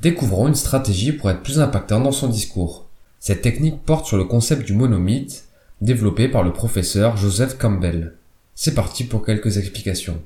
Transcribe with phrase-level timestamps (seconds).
[0.00, 2.86] Découvrons une stratégie pour être plus impactant dans son discours.
[3.18, 5.44] Cette technique porte sur le concept du monomythe,
[5.82, 8.14] développé par le professeur Joseph Campbell.
[8.54, 10.22] C'est parti pour quelques explications.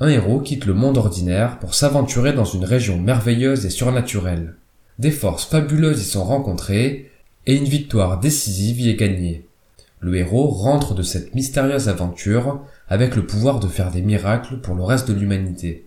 [0.00, 4.54] Un héros quitte le monde ordinaire pour s'aventurer dans une région merveilleuse et surnaturelle.
[4.98, 7.10] Des forces fabuleuses y sont rencontrées
[7.44, 9.47] et une victoire décisive y est gagnée.
[10.00, 14.74] Le héros rentre de cette mystérieuse aventure avec le pouvoir de faire des miracles pour
[14.74, 15.86] le reste de l'humanité.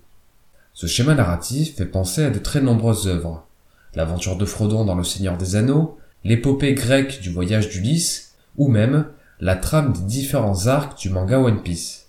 [0.73, 3.45] Ce schéma narratif fait penser à de très nombreuses œuvres.
[3.95, 9.05] L'aventure de Frodon dans Le Seigneur des Anneaux, l'épopée grecque du voyage d'Ulysse, ou même
[9.39, 12.07] la trame des différents arcs du manga One Piece.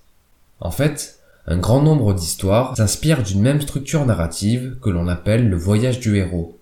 [0.60, 5.57] En fait, un grand nombre d'histoires s'inspirent d'une même structure narrative que l'on appelle le
[5.57, 6.57] voyage du héros.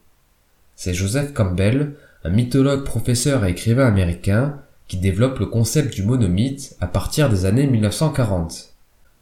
[0.74, 4.58] C'est Joseph Campbell, un mythologue professeur et écrivain américain,
[4.90, 8.74] qui développe le concept du monomythe à partir des années 1940.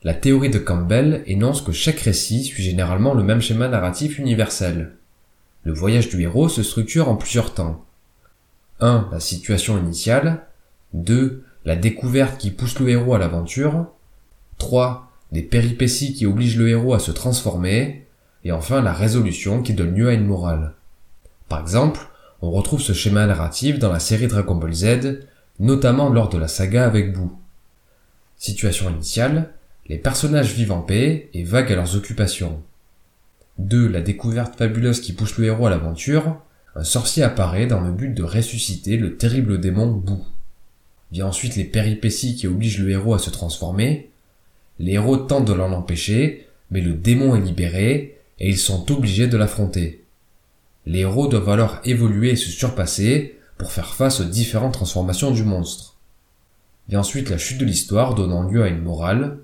[0.03, 4.95] La théorie de Campbell énonce que chaque récit suit généralement le même schéma narratif universel.
[5.65, 7.85] Le voyage du héros se structure en plusieurs temps.
[8.81, 9.11] 1.
[9.13, 10.47] La situation initiale.
[10.95, 11.45] 2.
[11.67, 13.89] La découverte qui pousse le héros à l'aventure.
[14.57, 18.07] 3 des péripéties qui obligent le héros à se transformer,
[18.43, 20.73] et enfin la résolution qui donne lieu à une morale.
[21.51, 22.09] Par exemple,
[22.41, 26.49] on retrouve ce schéma narratif dans la série Dragon Ball Z, notamment lors de la
[26.49, 27.33] saga avec Boo.
[28.37, 29.51] Situation initiale,
[29.87, 32.63] les personnages vivent en paix et vaguent à leurs occupations.
[33.59, 33.89] 2.
[33.89, 36.37] La découverte fabuleuse qui pousse le héros à l'aventure,
[36.77, 40.25] un sorcier apparaît dans le but de ressusciter le terrible démon Boo.
[41.11, 44.11] Vient ensuite les péripéties qui obligent le héros à se transformer,
[44.79, 49.27] les héros tentent de l'en empêcher, mais le démon est libéré et ils sont obligés
[49.27, 50.05] de l'affronter.
[50.87, 55.43] Les héros doivent alors évoluer et se surpasser pour faire face aux différentes transformations du
[55.43, 55.97] monstre.
[56.91, 59.39] Et ensuite la chute de l'histoire donnant lieu à une morale.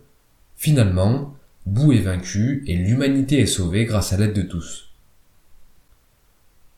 [0.56, 1.34] Finalement,
[1.66, 4.90] Bou est vaincu et l'humanité est sauvée grâce à l'aide de tous.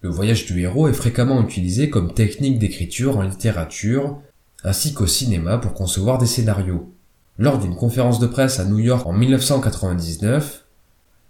[0.00, 4.20] Le voyage du héros est fréquemment utilisé comme technique d'écriture en littérature
[4.64, 6.92] ainsi qu'au cinéma pour concevoir des scénarios.
[7.38, 10.64] Lors d'une conférence de presse à New York en 1999,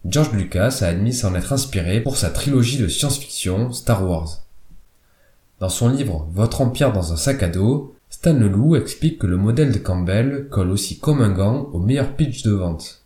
[0.05, 4.46] George Lucas a admis s'en être inspiré pour sa trilogie de science-fiction Star Wars.
[5.59, 9.37] Dans son livre Votre empire dans un sac à dos, Stan Leloup explique que le
[9.37, 13.03] modèle de Campbell colle aussi comme un gant au meilleur pitch de vente.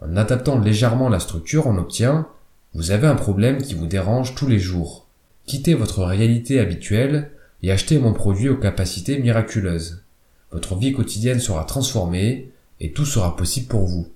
[0.00, 2.26] En adaptant légèrement la structure, on obtient
[2.74, 5.06] vous avez un problème qui vous dérange tous les jours.
[5.46, 7.30] Quittez votre réalité habituelle
[7.62, 10.02] et achetez mon produit aux capacités miraculeuses
[10.50, 12.50] votre vie quotidienne sera transformée
[12.80, 14.08] et tout sera possible pour vous.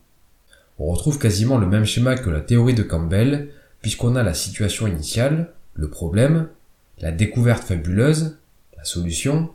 [0.78, 3.50] On retrouve quasiment le même schéma que la théorie de Campbell,
[3.82, 6.48] puisqu'on a la situation initiale, le problème,
[6.98, 8.38] la découverte fabuleuse,
[8.76, 9.50] la solution,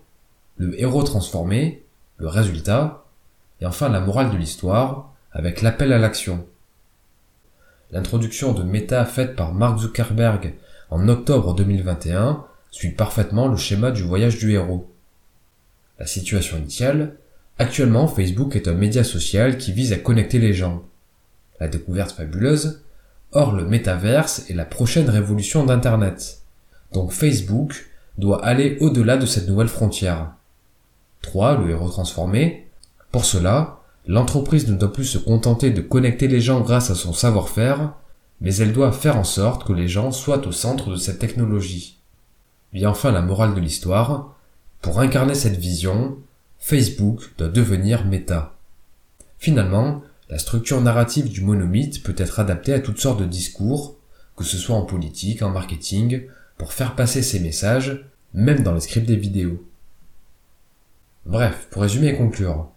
[0.58, 1.84] le héros transformé,
[2.18, 3.06] le résultat,
[3.62, 6.46] et enfin la morale de l'histoire, avec l'appel à l'action.
[7.92, 10.56] L'introduction de Meta faite par Mark Zuckerberg
[10.90, 14.92] en octobre 2021 suit parfaitement le schéma du voyage du héros.
[16.00, 17.16] La situation initiale,
[17.58, 20.84] actuellement Facebook est un média social qui vise à connecter les gens.
[21.60, 22.84] La découverte fabuleuse,
[23.32, 26.42] or le métaverse est la prochaine révolution d'Internet.
[26.94, 27.88] Donc Facebook
[28.18, 30.34] doit aller au-delà de cette nouvelle frontière.
[31.22, 31.58] 3.
[31.58, 32.68] Le héros transformé.
[33.12, 37.14] Pour cela, l'entreprise ne doit plus se contenter de connecter les gens grâce à son
[37.14, 37.94] savoir-faire,
[38.42, 41.98] mais elle doit faire en sorte que les gens soient au centre de cette technologie.
[42.74, 44.36] Vient enfin la morale de l'histoire,
[44.82, 46.18] pour incarner cette vision,
[46.60, 48.54] Facebook doit devenir méta.
[49.40, 53.96] Finalement, la structure narrative du monomythe peut être adaptée à toutes sortes de discours,
[54.36, 56.24] que ce soit en politique, en marketing,
[56.58, 59.64] pour faire passer ces messages, même dans les scripts des vidéos.
[61.26, 62.70] Bref, pour résumer et conclure,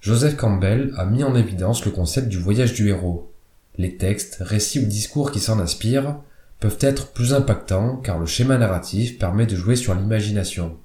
[0.00, 3.32] Joseph Campbell a mis en évidence le concept du voyage du héros.
[3.76, 6.16] Les textes, récits ou discours qui s'en inspirent
[6.60, 10.76] peuvent être plus impactants car le schéma narratif permet de jouer sur l'imagination.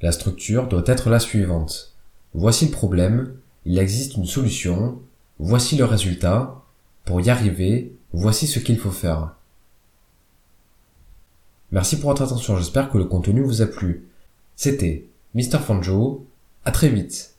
[0.00, 1.94] La structure doit être la suivante.
[2.34, 3.34] Voici le problème,
[3.64, 5.00] il existe une solution,
[5.38, 6.62] voici le résultat,
[7.04, 9.34] pour y arriver, voici ce qu'il faut faire.
[11.72, 14.06] Merci pour votre attention, j'espère que le contenu vous a plu.
[14.56, 15.58] C'était Mr.
[15.58, 16.26] Fanjo,
[16.66, 17.31] à très vite.